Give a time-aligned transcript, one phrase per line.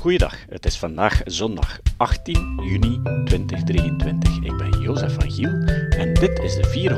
[0.00, 4.36] Goeiedag, het is vandaag zondag 18 juni 2023.
[4.42, 5.50] Ik ben Jozef van Giel
[5.88, 6.90] en dit is de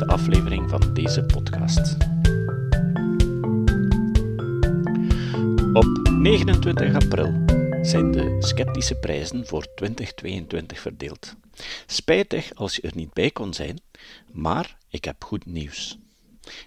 [0.00, 1.96] 450ste aflevering van deze podcast.
[5.72, 7.44] Op 29 april
[7.82, 11.34] zijn de sceptische prijzen voor 2022 verdeeld.
[11.86, 13.80] Spijtig als je er niet bij kon zijn,
[14.32, 15.98] maar ik heb goed nieuws.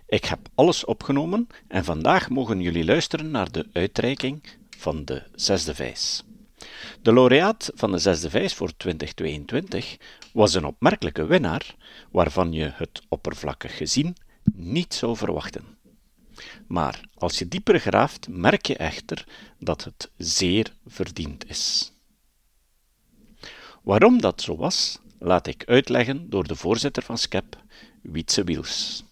[0.08, 4.42] Ik heb alles opgenomen en vandaag mogen jullie luisteren naar de uitreiking
[4.82, 6.24] van de zesde vijs.
[7.02, 9.98] De laureaat van de zesde vijs voor 2022
[10.34, 11.76] was een opmerkelijke winnaar
[12.12, 14.16] waarvan je het oppervlakkig gezien
[14.54, 15.78] niet zou verwachten.
[16.68, 19.28] Maar als je dieper graaft, merk je echter
[19.60, 21.92] dat het zeer verdiend is.
[23.84, 27.64] Waarom dat zo was, laat ik uitleggen door de voorzitter van SCEP,
[28.02, 29.04] Wietse Wiels.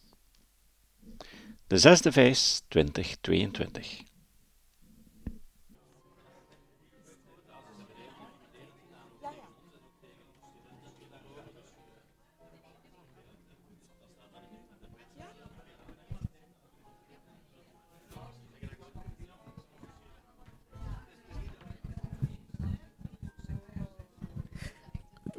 [1.68, 4.08] De zesde vijs 2022.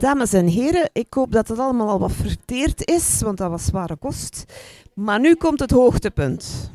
[0.00, 3.64] Dames en heren, ik hoop dat het allemaal al wat verteerd is, want dat was
[3.64, 4.44] zware kost.
[4.94, 6.72] Maar nu komt het hoogtepunt.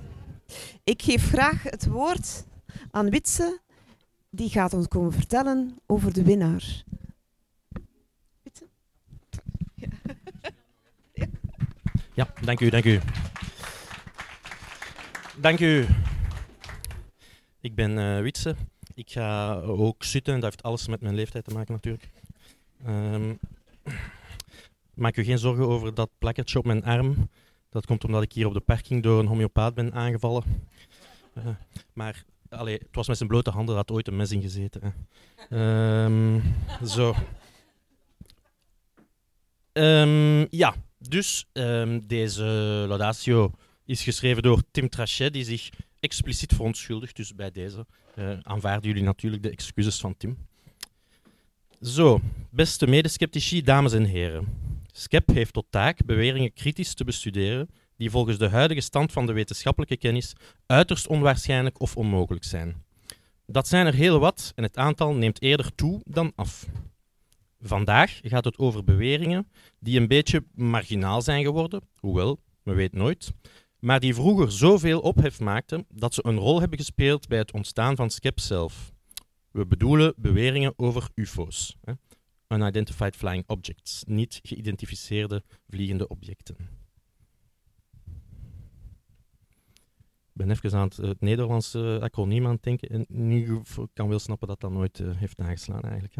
[0.83, 2.45] Ik geef graag het woord
[2.91, 3.59] aan Witse,
[4.29, 6.83] die gaat ons komen vertellen over de winnaar.
[8.43, 8.67] Witse?
[12.13, 12.99] Ja, dank u, dank u.
[15.37, 15.85] Dank u.
[17.61, 18.55] Ik ben uh, Witse.
[18.93, 22.09] Ik ga ook zitten, dat heeft alles met mijn leeftijd te maken natuurlijk.
[22.87, 23.39] Um,
[24.93, 27.29] maak u geen zorgen over dat plakkertje op mijn arm.
[27.69, 30.43] Dat komt omdat ik hier op de parking door een homeopaat ben aangevallen.
[31.37, 31.47] Uh,
[31.93, 35.07] maar allee, het was met zijn blote handen dat ooit een mes in gezeten.
[35.49, 36.43] Um,
[36.85, 37.15] zo.
[39.73, 41.47] Um, ja, dus
[42.03, 42.43] deze
[42.87, 43.51] laudatio
[43.85, 45.69] is geschreven door Tim Trachet, die zich
[45.99, 47.15] expliciet verontschuldigt.
[47.15, 47.85] Dus bij deze
[48.15, 50.37] uh, aanvaarden jullie natuurlijk de excuses van Tim.
[51.81, 54.47] Zo, beste medesceptici, dames en heren.
[54.91, 59.33] SCEP heeft tot taak beweringen kritisch te bestuderen die volgens de huidige stand van de
[59.33, 60.33] wetenschappelijke kennis
[60.65, 62.83] uiterst onwaarschijnlijk of onmogelijk zijn.
[63.45, 66.65] Dat zijn er heel wat en het aantal neemt eerder toe dan af.
[67.59, 69.47] Vandaag gaat het over beweringen
[69.79, 73.33] die een beetje marginaal zijn geworden, hoewel, we weten nooit,
[73.79, 77.95] maar die vroeger zoveel ophef maakten dat ze een rol hebben gespeeld bij het ontstaan
[77.95, 78.93] van SCEP zelf.
[79.55, 81.93] We bedoelen beweringen over UFO's, hè?
[82.47, 86.55] unidentified flying objects, niet geïdentificeerde vliegende objecten.
[90.27, 93.61] Ik ben even aan het, het Nederlandse acroniem aan het denken en nu
[93.93, 96.15] kan wel snappen dat dat nooit uh, heeft nageslaan eigenlijk.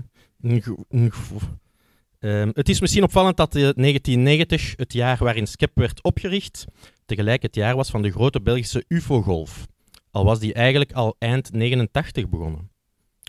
[2.20, 6.66] Um, het is misschien opvallend dat 1990, het jaar waarin SCEP werd opgericht,
[7.06, 9.68] tegelijk het jaar was van de grote Belgische UFO-golf.
[10.12, 12.74] Al was die eigenlijk al eind 89 begonnen.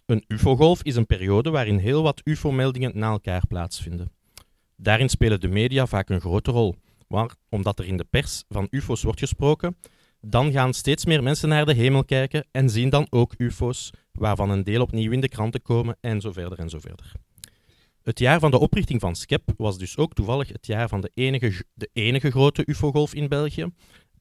[0.07, 4.13] Een UFO-golf is een periode waarin heel wat UFO-meldingen na elkaar plaatsvinden.
[4.77, 6.75] Daarin spelen de media vaak een grote rol,
[7.09, 9.77] maar omdat er in de pers van UFO's wordt gesproken,
[10.21, 14.51] dan gaan steeds meer mensen naar de hemel kijken en zien dan ook UFO's, waarvan
[14.51, 17.13] een deel opnieuw in de kranten komen en zo verder en zo verder.
[18.03, 21.11] Het jaar van de oprichting van SCEP was dus ook toevallig het jaar van de
[21.15, 23.67] enige, de enige grote UFO-golf in België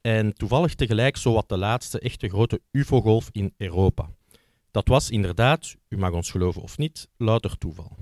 [0.02, 4.10] en toevallig tegelijk zowat de laatste echte grote UFO-golf in Europa.
[4.76, 7.98] Dat was inderdaad, u mag ons geloven of niet, louter toeval.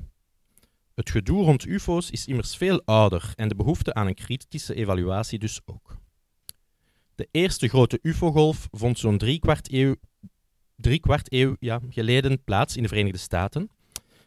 [0.95, 5.39] Het gedoe rond UFO's is immers veel ouder en de behoefte aan een kritische evaluatie
[5.39, 5.97] dus ook.
[7.15, 9.95] De eerste grote UFO-golf vond zo'n drie kwart eeuw,
[10.75, 13.69] drie kwart eeuw ja, geleden plaats in de Verenigde Staten.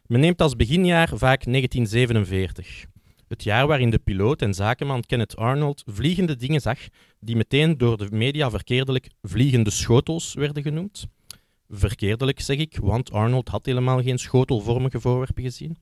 [0.05, 2.85] Men neemt als beginjaar vaak 1947,
[3.27, 6.79] het jaar waarin de piloot en zakenman Kenneth Arnold vliegende dingen zag
[7.19, 11.07] die meteen door de media verkeerdelijk vliegende schotels werden genoemd
[11.69, 15.77] verkeerdelijk, zeg ik, want Arnold had helemaal geen schotelvormige voorwerpen gezien.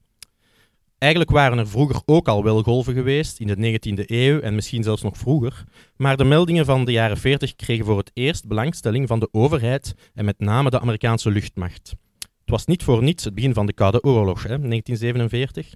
[0.97, 4.83] Eigenlijk waren er vroeger ook al wel golven geweest, in de 19e eeuw en misschien
[4.83, 5.63] zelfs nog vroeger,
[5.95, 9.95] maar de meldingen van de jaren 40 kregen voor het eerst belangstelling van de overheid
[10.13, 11.95] en met name de Amerikaanse luchtmacht.
[12.19, 15.73] Het was niet voor niets het begin van de Koude Oorlog, hè, 1947.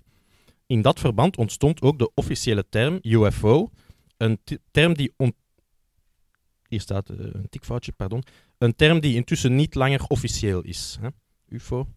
[0.65, 3.69] In dat verband ontstond ook de officiële term UFO,
[4.17, 4.39] een
[4.71, 5.13] term die
[6.69, 8.23] hier staat uh, een tikfoutje, pardon,
[8.59, 10.97] een term die intussen niet langer officieel is.
[11.01, 11.07] Hè?
[11.47, 11.87] UFO.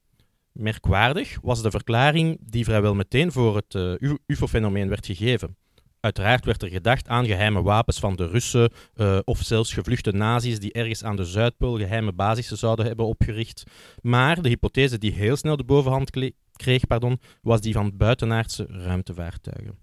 [0.53, 5.57] Merkwaardig was de verklaring die vrijwel meteen voor het uh, UFO-fenomeen werd gegeven.
[6.01, 10.59] Uiteraard werd er gedacht aan geheime wapens van de Russen uh, of zelfs gevluchte nazi's
[10.59, 13.63] die ergens aan de Zuidpool geheime basissen zouden hebben opgericht.
[14.01, 16.11] Maar de hypothese die heel snel de bovenhand
[16.53, 19.79] kreeg, pardon, was die van buitenaardse ruimtevaartuigen.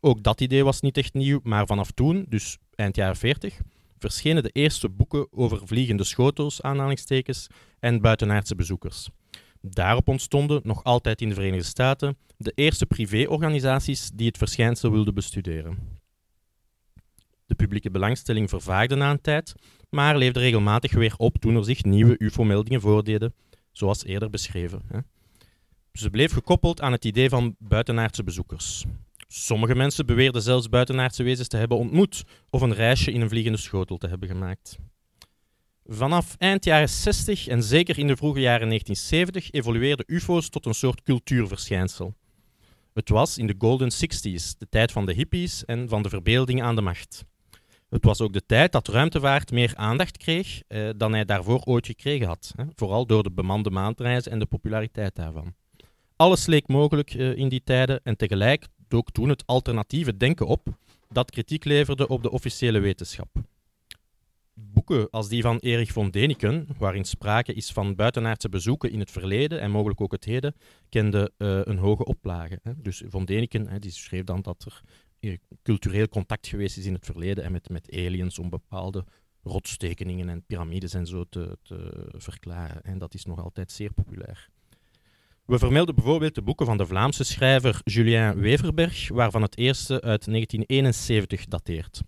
[0.00, 3.60] Ook dat idee was niet echt nieuw, maar vanaf toen, dus eind jaren 40,
[4.04, 7.46] verschenen de eerste boeken over vliegende schotels, aanhalingstekens,
[7.80, 9.08] en buitenaardse bezoekers.
[9.60, 15.14] Daarop ontstonden, nog altijd in de Verenigde Staten, de eerste privéorganisaties die het verschijnsel wilden
[15.14, 15.78] bestuderen.
[17.46, 19.54] De publieke belangstelling vervaagde na een tijd,
[19.90, 23.34] maar leefde regelmatig weer op toen er zich nieuwe UFO-meldingen voordeden,
[23.72, 24.82] zoals eerder beschreven.
[25.92, 28.84] Ze bleef gekoppeld aan het idee van buitenaardse bezoekers.
[29.36, 33.58] Sommige mensen beweerden zelfs buitenaardse wezens te hebben ontmoet of een reisje in een vliegende
[33.58, 34.78] schotel te hebben gemaakt.
[35.84, 40.74] Vanaf eind jaren 60 en zeker in de vroege jaren 1970 evolueerden UFO's tot een
[40.74, 42.14] soort cultuurverschijnsel.
[42.92, 46.62] Het was in de Golden Sixties, de tijd van de hippies en van de verbeelding
[46.62, 47.24] aan de macht.
[47.90, 51.86] Het was ook de tijd dat ruimtevaart meer aandacht kreeg eh, dan hij daarvoor ooit
[51.86, 55.54] gekregen had, hè, vooral door de bemande maandreizen en de populariteit daarvan.
[56.16, 60.68] Alles leek mogelijk uh, in die tijden en tegelijk dook toen het alternatieve denken op
[61.08, 63.28] dat kritiek leverde op de officiële wetenschap.
[64.54, 69.10] Boeken als die van Erich von Däniken, waarin sprake is van buitenaardse bezoeken in het
[69.10, 70.54] verleden en mogelijk ook het heden,
[70.88, 72.58] kenden uh, een hoge oplage.
[72.62, 72.72] Hè.
[72.76, 74.82] Dus von Däniken hè, die schreef dan dat er
[75.20, 79.04] eh, cultureel contact geweest is in het verleden en met, met aliens om bepaalde
[79.42, 82.82] rotstekeningen en piramides en zo te, te verklaren.
[82.82, 84.50] En dat is nog altijd zeer populair.
[85.46, 90.24] We vermelden bijvoorbeeld de boeken van de Vlaamse schrijver Julien Weverberg, waarvan het eerste uit
[90.24, 92.02] 1971 dateert.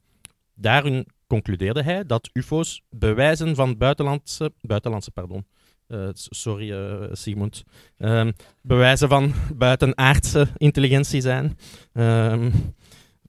[0.55, 5.47] Daarin concludeerde hij dat UFO's bewijzen van buitenlandse, buitenlandse pardon,
[5.89, 7.65] uh, sorry uh, Sigmund,
[7.99, 8.27] uh,
[8.61, 11.59] bewijzen van buitenaardse intelligentie zijn.
[11.93, 12.51] Ehm,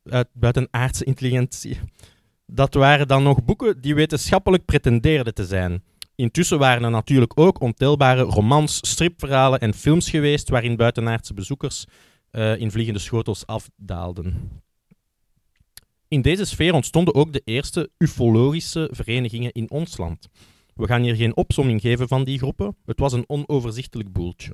[0.03, 1.79] uit buitenaardse intelligentie.
[2.45, 5.83] Dat waren dan nog boeken die wetenschappelijk pretendeerden te zijn.
[6.17, 11.85] Intussen waren er natuurlijk ook ontelbare romans, stripverhalen en films geweest waarin buitenaardse bezoekers
[12.31, 14.51] uh, in vliegende schotels afdaalden.
[16.07, 20.27] In deze sfeer ontstonden ook de eerste ufologische verenigingen in ons land.
[20.75, 24.51] We gaan hier geen opsomming geven van die groepen, het was een onoverzichtelijk boeltje.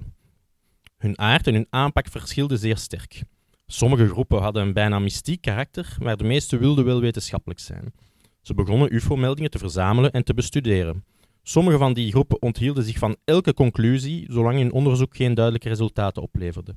[0.97, 3.23] Hun aard en hun aanpak verschilden zeer sterk.
[3.65, 7.93] Sommige groepen hadden een bijna mystiek karakter, maar de meeste wilden wel wetenschappelijk zijn.
[8.41, 11.03] Ze begonnen UFO-meldingen te verzamelen en te bestuderen.
[11.45, 16.21] Sommige van die groepen onthielden zich van elke conclusie, zolang hun onderzoek geen duidelijke resultaten
[16.21, 16.75] opleverde.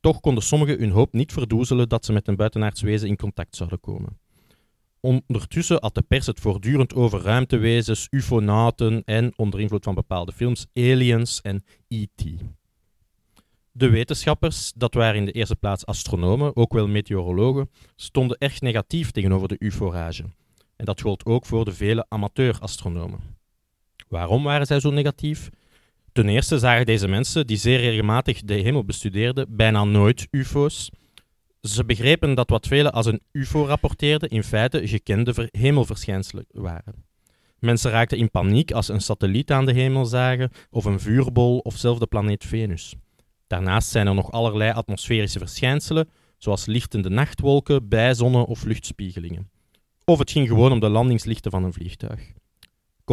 [0.00, 3.56] Toch konden sommigen hun hoop niet verdoezelen dat ze met een buitenaards wezen in contact
[3.56, 4.18] zouden komen.
[5.00, 10.66] Ondertussen had de pers het voortdurend over ruimtewezens, ufonauten en, onder invloed van bepaalde films,
[10.74, 12.24] aliens en E.T.
[13.72, 19.10] De wetenschappers, dat waren in de eerste plaats astronomen, ook wel meteorologen, stonden erg negatief
[19.10, 20.24] tegenover de UFO-rage.
[20.76, 23.38] En dat gold ook voor de vele amateur-astronomen.
[24.10, 25.50] Waarom waren zij zo negatief?
[26.12, 30.90] Ten eerste zagen deze mensen, die zeer regelmatig de hemel bestudeerden, bijna nooit UFO's.
[31.60, 37.04] Ze begrepen dat wat velen als een UFO rapporteerden in feite gekende hemelverschijnselen waren.
[37.58, 41.76] Mensen raakten in paniek als een satelliet aan de hemel zagen, of een vuurbol, of
[41.76, 42.94] zelfs de planeet Venus.
[43.46, 46.08] Daarnaast zijn er nog allerlei atmosferische verschijnselen,
[46.38, 49.50] zoals lichtende nachtwolken, bijzonnen of luchtspiegelingen.
[50.04, 52.32] Of het ging gewoon om de landingslichten van een vliegtuig.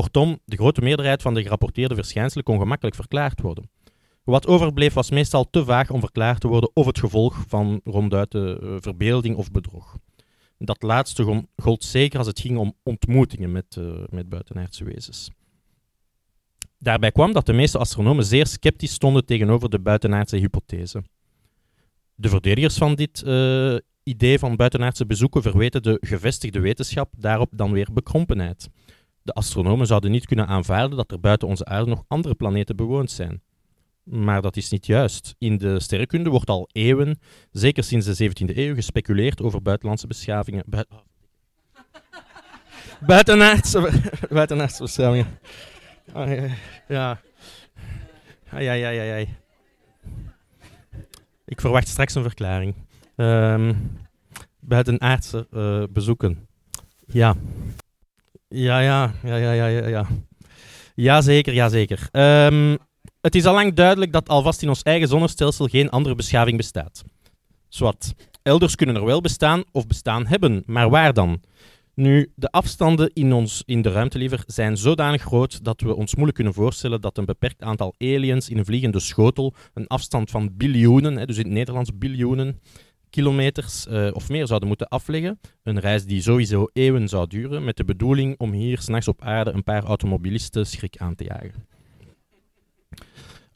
[0.01, 3.69] Kortom, de grote meerderheid van de gerapporteerde verschijnselen kon gemakkelijk verklaard worden.
[4.23, 8.31] Wat overbleef was meestal te vaag om verklaard te worden of het gevolg van ronduit
[8.31, 9.97] de uh, verbeelding of bedrog.
[10.57, 15.30] Dat laatste gold zeker als het ging om ontmoetingen met, uh, met buitenaardse wezens.
[16.80, 21.04] Daarbij kwam dat de meeste astronomen zeer sceptisch stonden tegenover de buitenaardse hypothese.
[22.16, 27.71] De verdedigers van dit uh, idee van buitenaardse bezoeken verweten de gevestigde wetenschap daarop dan
[27.71, 28.69] weer bekrompenheid.
[29.28, 33.12] De astronomen zouden niet kunnen aanvaarden dat er buiten onze aarde nog andere planeten bewoond
[33.12, 33.42] zijn.
[34.04, 35.36] Maar dat is niet juist.
[35.38, 37.19] In de sterrenkunde wordt al eeuwen,
[37.52, 40.64] zeker sinds de 17e eeuw, gespeculeerd over buitenlandse beschavingen.
[40.68, 40.84] Bui
[43.07, 43.92] buitenaardse,
[44.30, 45.40] buitenaardse beschavingen.
[46.14, 46.48] Ja.
[46.88, 47.19] ja.
[48.50, 49.36] Ai, ai.
[51.46, 52.76] Ik verwacht straks een verklaring.
[53.16, 53.98] Um,
[54.60, 56.48] buitenaardse uh, bezoeken.
[57.07, 57.36] Ja.
[58.49, 59.87] Ja, ja, ja, ja, ja, ja.
[59.87, 60.07] ja.
[60.95, 62.09] Jazeker, jazeker.
[62.11, 62.77] Um,
[63.21, 67.04] het is al lang duidelijk dat alvast in ons eigen zonnestelsel geen andere beschaving bestaat.
[67.68, 68.13] Zwat.
[68.44, 71.42] Elders kunnen er wel bestaan of bestaan hebben, maar waar dan?
[71.94, 76.13] Nu, de afstanden in, ons, in de ruimte liever zijn zodanig groot dat we ons
[76.13, 80.57] moeilijk kunnen voorstellen dat een beperkt aantal aliens in een vliegende schotel een afstand van
[80.57, 82.61] biljoenen, dus in het Nederlands biljoenen,
[83.09, 85.40] kilometers uh, of meer zouden moeten afleggen.
[85.64, 89.52] Een reis die sowieso eeuwen zou duren, met de bedoeling om hier s'nachts op aarde
[89.52, 91.68] een paar automobilisten schrik aan te jagen.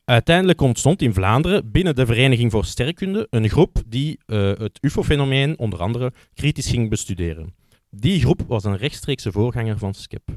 [0.05, 5.60] Uiteindelijk ontstond in Vlaanderen binnen de Vereniging voor Sterrenkunde een groep die uh, het UFO-fenomeen
[5.60, 7.55] onder andere kritisch ging bestuderen.
[7.89, 10.29] Die groep was een rechtstreekse voorganger van SCEP.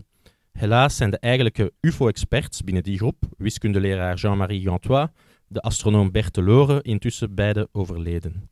[0.52, 5.08] Helaas zijn de eigenlijke UFO-experts binnen die groep, wiskundeleraar Jean-Marie Gantois,
[5.46, 8.48] de astronoom Bert Delore, intussen beide overleden.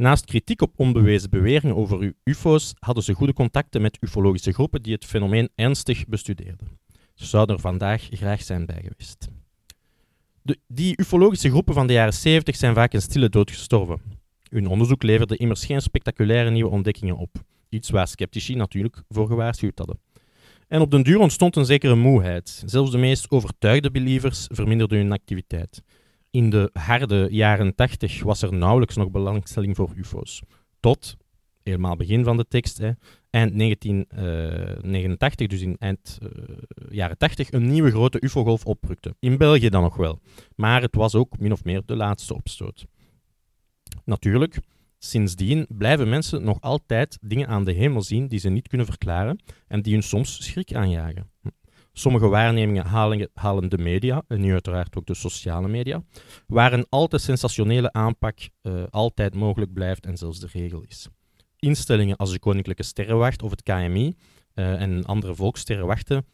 [0.00, 4.92] Naast kritiek op onbewezen beweringen over UFO's hadden ze goede contacten met ufologische groepen die
[4.92, 6.68] het fenomeen ernstig bestudeerden.
[7.14, 9.28] Ze zouden er vandaag graag zijn bij geweest.
[10.42, 14.00] De, die ufologische groepen van de jaren 70 zijn vaak een stille dood gestorven.
[14.50, 17.36] Hun onderzoek leverde immers geen spectaculaire nieuwe ontdekkingen op.
[17.68, 20.00] Iets waar sceptici natuurlijk voor gewaarschuwd hadden.
[20.68, 22.62] En op den duur ontstond een zekere moeheid.
[22.66, 25.82] Zelfs de meest overtuigde believers verminderden hun activiteit.
[26.30, 30.42] In de harde jaren 80 was er nauwelijks nog belangstelling voor UFO's.
[30.80, 31.16] Tot,
[31.62, 32.90] helemaal begin van de tekst, hè,
[33.30, 36.28] eind 1989, dus in eind uh,
[36.88, 39.14] jaren 80, een nieuwe grote UFO-golf oprukte.
[39.18, 40.20] In België dan nog wel.
[40.56, 42.86] Maar het was ook min of meer de laatste opstoot.
[44.04, 44.60] Natuurlijk,
[44.98, 49.38] sindsdien blijven mensen nog altijd dingen aan de hemel zien die ze niet kunnen verklaren
[49.66, 51.29] en die hun soms schrik aanjagen.
[52.00, 52.86] Sommige waarnemingen
[53.34, 56.02] halen, de media, en nu uiteraard ook de sociale media,
[56.46, 61.08] waar een al te sensationele aanpak uh, altijd mogelijk blijft en zelfs de regel is.
[61.58, 64.14] Instellingen als de Koninklijke Sterrenwacht of het KMI
[64.54, 66.26] eh, en andere volkssterrenwachten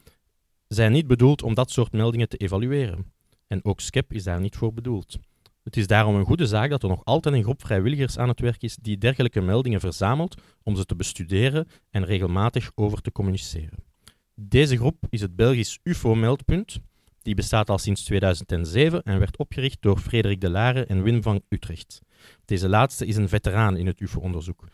[0.68, 3.12] zijn niet bedoeld om dat soort meldingen te evalueren.
[3.46, 5.18] En ook SCEP is daar niet voor bedoeld.
[5.62, 8.40] Het is daarom een goede zaak dat er nog altijd een groep vrijwilligers aan het
[8.40, 13.94] werk is die dergelijke meldingen verzamelt om ze te bestuderen en regelmatig over te communiceren.
[14.40, 16.80] Deze groep is het Belgisch UFO-meldpunt.
[17.22, 21.42] Die bestaat al sinds 2007 en werd opgericht door Frederik de Lare en Wim van
[21.48, 22.00] Utrecht.
[22.44, 24.64] Deze laatste is een veteraan in het UFO-onderzoek.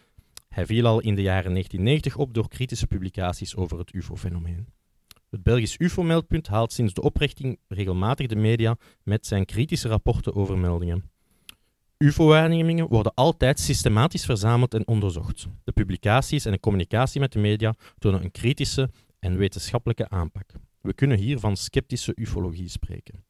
[0.49, 4.66] Hij viel al in de jaren 1990 op door kritische publicaties over het UFO-fenomeen.
[5.31, 10.59] Het Belgisch UFO-meldpunt haalt sinds de oprichting regelmatig de media met zijn kritische rapporten over
[10.59, 11.11] meldingen.
[11.99, 15.47] UFO-waarnemingen worden altijd systematisch verzameld en onderzocht.
[15.64, 18.90] De publicaties en de communicatie met de media tonen een kritische
[19.23, 20.52] en wetenschappelijke aanpak.
[20.81, 23.25] We kunnen hier van sceptische ufologie spreken.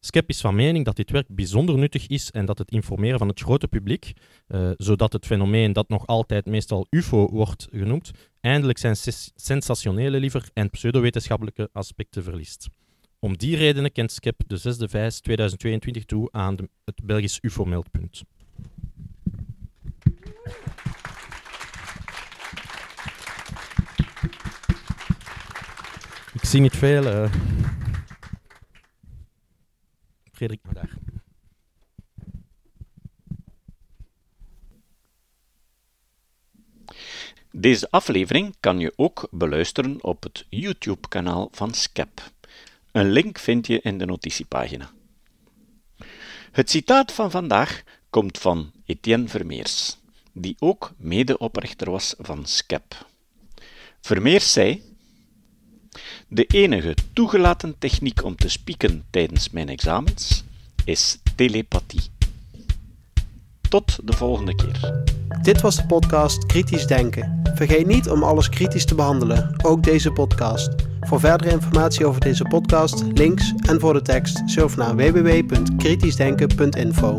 [0.00, 3.28] Skep is van mening dat dit werk bijzonder nuttig is en dat het informeren van
[3.28, 4.12] het grote publiek,
[4.48, 8.96] uh, zodat het fenomeen dat nog altijd meestal UFO wordt genoemd, eindelijk zijn
[9.34, 12.68] sensationele liever en pseudowetenschappelijke aspecten verliest.
[13.18, 18.22] Om die redenen kent Skep de 6e vijs 2022 toe aan het Belgisch UFO-meldpunt.
[26.48, 27.04] Zie niet veel.
[27.04, 27.32] Uh.
[30.32, 30.90] Frederik, daar.
[37.50, 42.30] Deze aflevering kan je ook beluisteren op het YouTube-kanaal van Skep.
[42.92, 44.90] Een link vind je in de notitiepagina.
[46.52, 49.98] Het citaat van vandaag komt van Etienne Vermeers,
[50.32, 53.06] die ook medeoprichter was van Skep.
[54.00, 54.88] Vermeers zei:
[56.28, 60.44] De enige toegelaten techniek om te spieken tijdens mijn examens
[60.84, 62.02] is telepathie.
[63.68, 65.04] Tot de volgende keer.
[65.42, 67.40] Dit was de podcast Kritisch Denken.
[67.54, 70.70] Vergeet niet om alles kritisch te behandelen, ook deze podcast.
[71.00, 77.18] Voor verdere informatie over deze podcast, links en voor de tekst, surf naar www.kritischdenken.info.